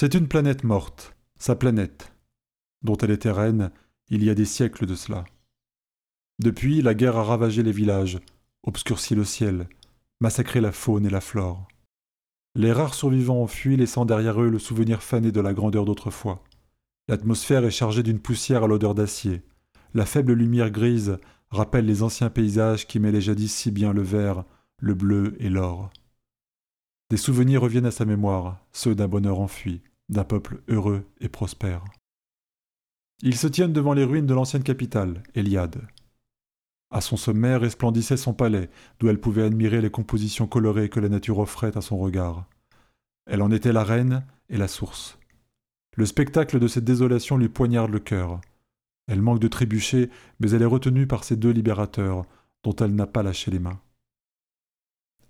C'est 0.00 0.14
une 0.14 0.28
planète 0.28 0.62
morte, 0.62 1.16
sa 1.40 1.56
planète, 1.56 2.12
dont 2.82 2.96
elle 2.98 3.10
était 3.10 3.32
reine 3.32 3.72
il 4.08 4.22
y 4.22 4.30
a 4.30 4.36
des 4.36 4.44
siècles 4.44 4.86
de 4.86 4.94
cela. 4.94 5.24
Depuis, 6.38 6.82
la 6.82 6.94
guerre 6.94 7.16
a 7.16 7.24
ravagé 7.24 7.64
les 7.64 7.72
villages, 7.72 8.20
obscurci 8.62 9.16
le 9.16 9.24
ciel, 9.24 9.68
massacré 10.20 10.60
la 10.60 10.70
faune 10.70 11.04
et 11.04 11.10
la 11.10 11.20
flore. 11.20 11.66
Les 12.54 12.70
rares 12.70 12.94
survivants 12.94 13.42
ont 13.42 13.48
fui, 13.48 13.76
laissant 13.76 14.04
derrière 14.04 14.40
eux 14.40 14.50
le 14.50 14.60
souvenir 14.60 15.02
fané 15.02 15.32
de 15.32 15.40
la 15.40 15.52
grandeur 15.52 15.84
d'autrefois. 15.84 16.44
L'atmosphère 17.08 17.64
est 17.64 17.72
chargée 17.72 18.04
d'une 18.04 18.20
poussière 18.20 18.62
à 18.62 18.68
l'odeur 18.68 18.94
d'acier. 18.94 19.42
La 19.94 20.06
faible 20.06 20.34
lumière 20.34 20.70
grise 20.70 21.18
rappelle 21.50 21.86
les 21.86 22.04
anciens 22.04 22.30
paysages 22.30 22.86
qui 22.86 23.00
mêlaient 23.00 23.20
jadis 23.20 23.52
si 23.52 23.72
bien 23.72 23.92
le 23.92 24.02
vert, 24.02 24.44
le 24.78 24.94
bleu 24.94 25.34
et 25.40 25.48
l'or. 25.48 25.90
Des 27.10 27.16
souvenirs 27.16 27.62
reviennent 27.62 27.86
à 27.86 27.90
sa 27.90 28.04
mémoire, 28.04 28.64
ceux 28.70 28.94
d'un 28.94 29.08
bonheur 29.08 29.40
enfui, 29.40 29.80
d'un 30.08 30.24
peuple 30.24 30.62
heureux 30.68 31.04
et 31.20 31.28
prospère. 31.28 31.84
Ils 33.22 33.36
se 33.36 33.46
tiennent 33.46 33.72
devant 33.72 33.94
les 33.94 34.04
ruines 34.04 34.26
de 34.26 34.34
l'ancienne 34.34 34.62
capitale, 34.62 35.22
Eliade. 35.34 35.86
À 36.90 37.00
son 37.00 37.16
sommet 37.16 37.56
resplendissait 37.56 38.16
son 38.16 38.32
palais, 38.32 38.70
d'où 38.98 39.08
elle 39.08 39.20
pouvait 39.20 39.42
admirer 39.42 39.80
les 39.80 39.90
compositions 39.90 40.46
colorées 40.46 40.88
que 40.88 41.00
la 41.00 41.08
nature 41.08 41.38
offrait 41.38 41.76
à 41.76 41.80
son 41.80 41.98
regard. 41.98 42.46
Elle 43.26 43.42
en 43.42 43.50
était 43.50 43.72
la 43.72 43.84
reine 43.84 44.24
et 44.48 44.56
la 44.56 44.68
source. 44.68 45.18
Le 45.96 46.06
spectacle 46.06 46.58
de 46.58 46.68
cette 46.68 46.84
désolation 46.84 47.36
lui 47.36 47.48
poignarde 47.48 47.90
le 47.90 47.98
cœur. 47.98 48.40
Elle 49.06 49.20
manque 49.20 49.40
de 49.40 49.48
trébucher, 49.48 50.10
mais 50.38 50.50
elle 50.52 50.62
est 50.62 50.66
retenue 50.66 51.06
par 51.06 51.24
ces 51.24 51.36
deux 51.36 51.50
libérateurs, 51.50 52.24
dont 52.62 52.76
elle 52.76 52.94
n'a 52.94 53.06
pas 53.06 53.22
lâché 53.22 53.50
les 53.50 53.58
mains. 53.58 53.80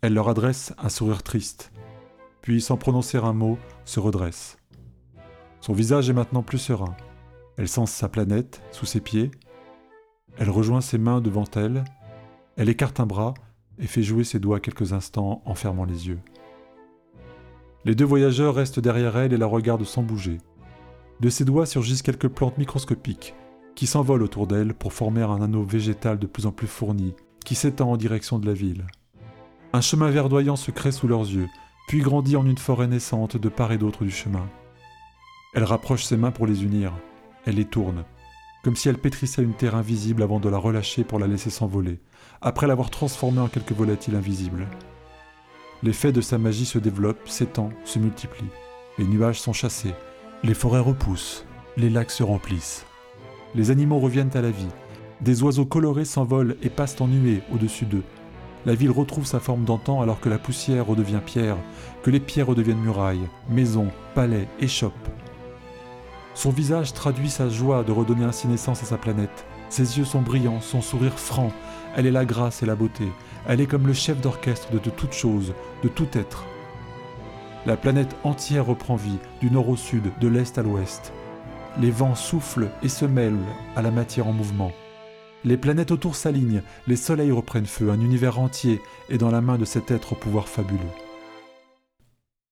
Elle 0.00 0.14
leur 0.14 0.28
adresse 0.28 0.74
un 0.78 0.90
sourire 0.90 1.22
triste, 1.22 1.72
puis 2.42 2.60
sans 2.60 2.76
prononcer 2.76 3.18
un 3.18 3.32
mot, 3.32 3.58
se 3.84 3.98
redresse. 3.98 4.57
Son 5.60 5.72
visage 5.72 6.08
est 6.08 6.14
maintenant 6.14 6.42
plus 6.42 6.58
serein. 6.58 6.96
Elle 7.56 7.68
sent 7.68 7.86
sa 7.86 8.08
planète 8.08 8.62
sous 8.70 8.86
ses 8.86 9.00
pieds, 9.00 9.30
elle 10.38 10.50
rejoint 10.50 10.80
ses 10.80 10.98
mains 10.98 11.20
devant 11.20 11.46
elle, 11.56 11.84
elle 12.56 12.68
écarte 12.68 13.00
un 13.00 13.06
bras 13.06 13.34
et 13.78 13.86
fait 13.86 14.02
jouer 14.02 14.24
ses 14.24 14.38
doigts 14.38 14.60
quelques 14.60 14.92
instants 14.92 15.42
en 15.44 15.54
fermant 15.54 15.84
les 15.84 16.08
yeux. 16.08 16.20
Les 17.84 17.94
deux 17.94 18.04
voyageurs 18.04 18.54
restent 18.54 18.80
derrière 18.80 19.16
elle 19.16 19.32
et 19.32 19.36
la 19.36 19.46
regardent 19.46 19.84
sans 19.84 20.02
bouger. 20.02 20.38
De 21.20 21.28
ses 21.28 21.44
doigts 21.44 21.66
surgissent 21.66 22.02
quelques 22.02 22.28
plantes 22.28 22.58
microscopiques 22.58 23.34
qui 23.74 23.86
s'envolent 23.86 24.22
autour 24.22 24.46
d'elle 24.46 24.74
pour 24.74 24.92
former 24.92 25.22
un 25.22 25.40
anneau 25.40 25.62
végétal 25.62 26.18
de 26.18 26.26
plus 26.26 26.46
en 26.46 26.52
plus 26.52 26.66
fourni 26.66 27.14
qui 27.44 27.54
s'étend 27.54 27.92
en 27.92 27.96
direction 27.96 28.38
de 28.38 28.46
la 28.46 28.52
ville. 28.52 28.86
Un 29.72 29.80
chemin 29.80 30.10
verdoyant 30.10 30.56
se 30.56 30.70
crée 30.70 30.92
sous 30.92 31.08
leurs 31.08 31.22
yeux, 31.22 31.48
puis 31.86 32.00
grandit 32.00 32.36
en 32.36 32.46
une 32.46 32.58
forêt 32.58 32.88
naissante 32.88 33.36
de 33.36 33.48
part 33.48 33.72
et 33.72 33.78
d'autre 33.78 34.04
du 34.04 34.10
chemin. 34.10 34.46
Elle 35.54 35.64
rapproche 35.64 36.04
ses 36.04 36.18
mains 36.18 36.30
pour 36.30 36.46
les 36.46 36.62
unir, 36.62 36.92
elle 37.46 37.54
les 37.54 37.64
tourne, 37.64 38.04
comme 38.62 38.76
si 38.76 38.90
elle 38.90 38.98
pétrissait 38.98 39.42
une 39.42 39.54
terre 39.54 39.76
invisible 39.76 40.22
avant 40.22 40.40
de 40.40 40.48
la 40.50 40.58
relâcher 40.58 41.04
pour 41.04 41.18
la 41.18 41.26
laisser 41.26 41.48
s'envoler, 41.48 42.00
après 42.42 42.66
l'avoir 42.66 42.90
transformée 42.90 43.40
en 43.40 43.48
quelque 43.48 43.72
volatile 43.72 44.14
invisible. 44.14 44.66
L'effet 45.82 46.12
de 46.12 46.20
sa 46.20 46.36
magie 46.36 46.66
se 46.66 46.78
développe, 46.78 47.28
s'étend, 47.28 47.70
se 47.84 47.98
multiplie. 47.98 48.48
Les 48.98 49.06
nuages 49.06 49.40
sont 49.40 49.54
chassés, 49.54 49.94
les 50.42 50.54
forêts 50.54 50.80
repoussent, 50.80 51.46
les 51.78 51.88
lacs 51.88 52.10
se 52.10 52.22
remplissent. 52.22 52.84
Les 53.54 53.70
animaux 53.70 54.00
reviennent 54.00 54.36
à 54.36 54.42
la 54.42 54.50
vie. 54.50 54.68
Des 55.22 55.42
oiseaux 55.42 55.64
colorés 55.64 56.04
s'envolent 56.04 56.56
et 56.62 56.68
passent 56.68 57.00
en 57.00 57.08
nuée 57.08 57.42
au-dessus 57.54 57.86
d'eux. 57.86 58.04
La 58.66 58.74
ville 58.74 58.90
retrouve 58.90 59.24
sa 59.24 59.40
forme 59.40 59.64
d'antan 59.64 60.02
alors 60.02 60.20
que 60.20 60.28
la 60.28 60.38
poussière 60.38 60.86
redevient 60.86 61.20
pierre, 61.24 61.56
que 62.02 62.10
les 62.10 62.20
pierres 62.20 62.48
redeviennent 62.48 62.80
murailles, 62.80 63.28
maisons, 63.48 63.88
palais, 64.14 64.46
échoppes. 64.60 65.08
Son 66.38 66.50
visage 66.50 66.92
traduit 66.92 67.30
sa 67.30 67.48
joie 67.48 67.82
de 67.82 67.90
redonner 67.90 68.22
ainsi 68.22 68.46
naissance 68.46 68.84
à 68.84 68.86
sa 68.86 68.96
planète. 68.96 69.44
Ses 69.70 69.98
yeux 69.98 70.04
sont 70.04 70.22
brillants, 70.22 70.60
son 70.60 70.80
sourire 70.80 71.18
franc. 71.18 71.50
Elle 71.96 72.06
est 72.06 72.12
la 72.12 72.24
grâce 72.24 72.62
et 72.62 72.66
la 72.66 72.76
beauté. 72.76 73.08
Elle 73.48 73.60
est 73.60 73.66
comme 73.66 73.88
le 73.88 73.92
chef 73.92 74.20
d'orchestre 74.20 74.70
de, 74.70 74.78
toute 74.78 75.12
chose, 75.12 75.52
de 75.82 75.88
tout 75.88 76.06
être. 76.12 76.44
La 77.66 77.76
planète 77.76 78.14
entière 78.22 78.66
reprend 78.66 78.94
vie, 78.94 79.18
du 79.40 79.50
nord 79.50 79.68
au 79.68 79.74
sud, 79.74 80.12
de 80.20 80.28
l'est 80.28 80.56
à 80.58 80.62
l'ouest. 80.62 81.12
Les 81.80 81.90
vents 81.90 82.14
soufflent 82.14 82.70
et 82.84 82.88
se 82.88 83.04
mêlent 83.04 83.34
à 83.74 83.82
la 83.82 83.90
matière 83.90 84.28
en 84.28 84.32
mouvement. 84.32 84.70
Les 85.44 85.56
planètes 85.56 85.90
autour 85.90 86.14
s'alignent, 86.14 86.62
les 86.86 86.94
soleils 86.94 87.32
reprennent 87.32 87.66
feu, 87.66 87.90
un 87.90 88.00
univers 88.00 88.38
entier 88.38 88.80
est 89.10 89.18
dans 89.18 89.32
la 89.32 89.40
main 89.40 89.58
de 89.58 89.64
cet 89.64 89.90
être 89.90 90.12
au 90.12 90.16
pouvoir 90.16 90.46
fabuleux. 90.46 90.78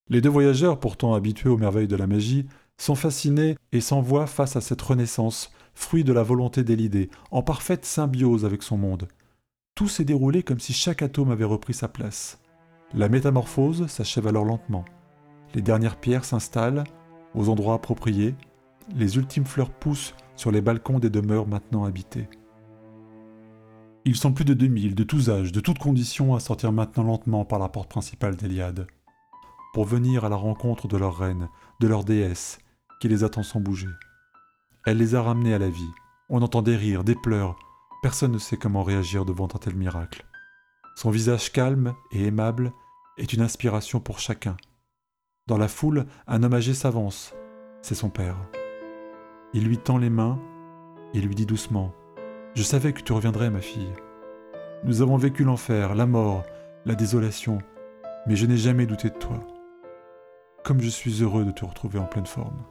Les 0.09 0.21
deux 0.21 0.29
voyageurs, 0.29 0.81
pourtant 0.81 1.15
habitués 1.15 1.51
aux 1.51 1.57
merveilles 1.57 1.89
de 1.89 1.97
la 1.97 2.07
magie, 2.09 2.47
sont 2.79 2.95
fascinés 2.95 3.57
et 3.73 3.81
s'envoient 3.81 4.27
face 4.27 4.57
à 4.57 4.61
cette 4.61 4.83
renaissance, 4.83 5.51
fruit 5.75 6.05
de 6.05 6.13
la 6.13 6.23
volonté 6.23 6.65
d'Élidée, 6.65 7.11
en 7.31 7.43
parfaite 7.43 7.85
symbiose 7.85 8.45
avec 8.45 8.63
son 8.63 8.77
monde. 8.77 9.09
Tout 9.75 9.89
s'est 9.89 10.05
déroulé 10.05 10.43
comme 10.43 10.61
si 10.61 10.73
chaque 10.73 11.03
atome 11.03 11.31
avait 11.31 11.45
repris 11.45 11.75
sa 11.75 11.89
place. 11.89 12.39
La 12.95 13.09
métamorphose 13.09 13.87
s'achève 13.89 14.27
alors 14.27 14.45
lentement. 14.45 14.85
Les 15.55 15.63
dernières 15.63 15.97
pierres 15.97 16.25
s'installent 16.25 16.85
aux 17.35 17.49
endroits 17.49 17.75
appropriés, 17.75 18.35
les 18.95 19.17
ultimes 19.17 19.45
fleurs 19.45 19.71
poussent 19.71 20.15
sur 20.37 20.51
les 20.51 20.61
balcons 20.61 20.99
des 20.99 21.11
demeures 21.11 21.47
maintenant 21.47 21.85
habitées. 21.85 22.29
Ils 24.05 24.17
sont 24.17 24.33
plus 24.33 24.45
de 24.45 24.55
2000, 24.55 24.95
de 24.95 25.03
tous 25.03 25.31
âges, 25.31 25.53
de 25.53 25.61
toutes 25.61 25.79
conditions, 25.79 26.35
à 26.35 26.41
sortir 26.41 26.73
maintenant 26.73 27.03
lentement 27.03 27.45
par 27.45 27.59
la 27.59 27.69
porte 27.69 27.91
principale 27.91 28.37
d'Eliade, 28.37 28.87
pour 29.75 29.85
venir 29.85 30.25
à 30.25 30.29
la 30.29 30.37
rencontre 30.37 30.87
de 30.87 30.97
leur 30.97 31.19
reine, 31.19 31.49
de 31.81 31.89
leur 31.89 32.05
déesse, 32.05 32.59
qui 33.01 33.09
les 33.09 33.25
attend 33.25 33.43
sans 33.43 33.61
bouger. 33.61 33.89
Elle 34.87 34.99
les 34.99 35.15
a 35.15 35.23
ramenés 35.23 35.55
à 35.55 35.59
la 35.59 35.69
vie. 35.69 35.91
On 36.29 36.43
entend 36.43 36.63
des 36.63 36.77
rires, 36.77 37.05
des 37.05 37.15
pleurs. 37.15 37.57
Personne 38.03 38.33
ne 38.33 38.39
sait 38.39 38.57
comment 38.57 38.83
réagir 38.83 39.25
devant 39.25 39.49
un 39.53 39.59
tel 39.59 39.75
miracle. 39.75 40.25
Son 40.97 41.11
visage 41.11 41.53
calme 41.53 41.95
et 42.13 42.25
aimable 42.27 42.73
est 43.19 43.33
une 43.33 43.43
inspiration 43.43 44.01
pour 44.01 44.19
chacun. 44.19 44.57
Dans 45.47 45.59
la 45.59 45.69
foule, 45.69 46.07
un 46.27 46.43
homme 46.43 46.55
âgé 46.55 46.75
s'avance. 46.75 47.35
C'est 47.83 47.95
son 47.95 48.11
père. 48.11 48.37
Il 49.53 49.65
lui 49.65 49.79
tend 49.79 49.99
les 49.99 50.11
mains 50.11 50.41
et 51.15 51.21
lui 51.21 51.35
dit 51.35 51.47
doucement 51.47 51.95
Je 52.55 52.63
savais 52.63 52.93
que 52.93 53.03
tu 53.03 53.13
reviendrais, 53.13 53.51
ma 53.51 53.61
fille. 53.61 53.93
Nous 54.85 55.03
avons 55.03 55.17
vécu 55.17 55.45
l'enfer, 55.45 55.95
la 55.95 56.07
mort, 56.07 56.45
la 56.85 56.95
désolation, 56.95 57.59
mais 58.27 58.37
je 58.37 58.47
n'ai 58.47 58.57
jamais 58.57 58.87
douté 58.87 59.11
de 59.11 59.19
toi. 59.19 59.45
Comme 60.65 60.81
je 60.81 60.89
suis 60.89 61.23
heureux 61.23 61.45
de 61.45 61.53
te 61.53 61.65
retrouver 61.65 61.99
en 61.99 62.07
pleine 62.07 62.27
forme. 62.27 62.65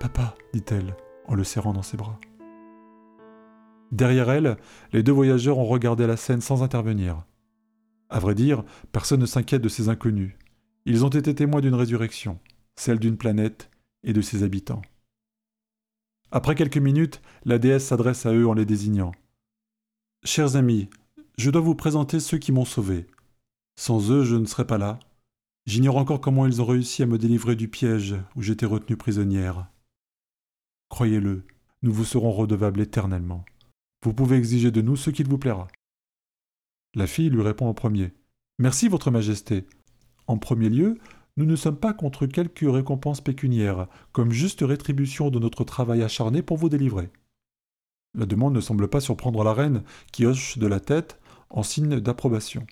Papa, 0.00 0.34
dit-elle, 0.54 0.96
en 1.26 1.34
le 1.34 1.44
serrant 1.44 1.74
dans 1.74 1.82
ses 1.82 1.98
bras. 1.98 2.18
Derrière 3.92 4.30
elle, 4.30 4.56
les 4.94 5.02
deux 5.02 5.12
voyageurs 5.12 5.58
ont 5.58 5.66
regardé 5.66 6.06
la 6.06 6.16
scène 6.16 6.40
sans 6.40 6.62
intervenir. 6.62 7.22
À 8.08 8.18
vrai 8.18 8.34
dire, 8.34 8.64
personne 8.92 9.20
ne 9.20 9.26
s'inquiète 9.26 9.60
de 9.60 9.68
ces 9.68 9.90
inconnus. 9.90 10.32
Ils 10.86 11.04
ont 11.04 11.10
été 11.10 11.34
témoins 11.34 11.60
d'une 11.60 11.74
résurrection, 11.74 12.40
celle 12.76 12.98
d'une 12.98 13.18
planète 13.18 13.70
et 14.02 14.14
de 14.14 14.22
ses 14.22 14.42
habitants. 14.42 14.80
Après 16.30 16.54
quelques 16.54 16.78
minutes, 16.78 17.20
la 17.44 17.58
déesse 17.58 17.84
s'adresse 17.84 18.24
à 18.24 18.32
eux 18.32 18.48
en 18.48 18.54
les 18.54 18.64
désignant. 18.64 19.12
Chers 20.24 20.56
amis, 20.56 20.88
je 21.36 21.50
dois 21.50 21.60
vous 21.60 21.74
présenter 21.74 22.20
ceux 22.20 22.38
qui 22.38 22.52
m'ont 22.52 22.64
sauvé. 22.64 23.06
Sans 23.76 24.10
eux, 24.10 24.24
je 24.24 24.36
ne 24.36 24.46
serais 24.46 24.66
pas 24.66 24.78
là. 24.78 24.98
J'ignore 25.66 25.98
encore 25.98 26.22
comment 26.22 26.46
ils 26.46 26.62
ont 26.62 26.66
réussi 26.66 27.02
à 27.02 27.06
me 27.06 27.18
délivrer 27.18 27.54
du 27.54 27.68
piège 27.68 28.14
où 28.34 28.40
j'étais 28.40 28.64
retenue 28.64 28.96
prisonnière. 28.96 29.68
Croyez-le, 30.90 31.44
nous 31.82 31.92
vous 31.92 32.04
serons 32.04 32.32
redevables 32.32 32.80
éternellement. 32.80 33.44
Vous 34.04 34.12
pouvez 34.12 34.36
exiger 34.36 34.70
de 34.70 34.82
nous 34.82 34.96
ce 34.96 35.10
qu'il 35.10 35.28
vous 35.28 35.38
plaira. 35.38 35.68
La 36.94 37.06
fille 37.06 37.30
lui 37.30 37.42
répond 37.42 37.68
en 37.68 37.74
premier. 37.74 38.12
Merci, 38.58 38.88
Votre 38.88 39.10
Majesté. 39.10 39.66
En 40.26 40.36
premier 40.36 40.68
lieu, 40.68 40.98
nous 41.36 41.46
ne 41.46 41.56
sommes 41.56 41.78
pas 41.78 41.94
contre 41.94 42.26
quelque 42.26 42.66
récompense 42.66 43.20
pécuniaire, 43.20 43.86
comme 44.12 44.32
juste 44.32 44.60
rétribution 44.62 45.30
de 45.30 45.38
notre 45.38 45.64
travail 45.64 46.02
acharné 46.02 46.42
pour 46.42 46.56
vous 46.56 46.68
délivrer. 46.68 47.10
La 48.14 48.26
demande 48.26 48.54
ne 48.54 48.60
semble 48.60 48.88
pas 48.88 49.00
surprendre 49.00 49.44
la 49.44 49.54
reine, 49.54 49.84
qui 50.12 50.26
hoche 50.26 50.58
de 50.58 50.66
la 50.66 50.80
tête 50.80 51.20
en 51.48 51.62
signe 51.62 52.00
d'approbation. 52.00 52.66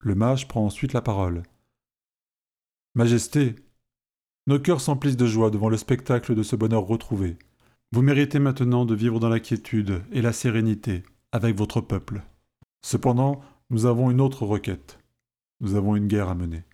Le 0.00 0.14
mage 0.14 0.48
prend 0.48 0.64
ensuite 0.64 0.92
la 0.92 1.00
parole. 1.00 1.44
Majesté, 2.94 3.54
nos 4.46 4.58
cœurs 4.58 4.80
s'emplissent 4.80 5.16
de 5.16 5.26
joie 5.26 5.50
devant 5.50 5.68
le 5.68 5.76
spectacle 5.76 6.34
de 6.34 6.42
ce 6.42 6.56
bonheur 6.56 6.82
retrouvé. 6.82 7.36
Vous 7.92 8.02
méritez 8.02 8.38
maintenant 8.38 8.84
de 8.84 8.94
vivre 8.94 9.20
dans 9.20 9.28
la 9.28 9.40
quiétude 9.40 10.02
et 10.12 10.20
la 10.20 10.32
sérénité 10.32 11.02
avec 11.32 11.56
votre 11.56 11.80
peuple. 11.80 12.22
Cependant, 12.82 13.40
nous 13.70 13.86
avons 13.86 14.10
une 14.10 14.20
autre 14.20 14.44
requête. 14.44 14.98
Nous 15.60 15.74
avons 15.76 15.96
une 15.96 16.08
guerre 16.08 16.28
à 16.28 16.34
mener. 16.34 16.64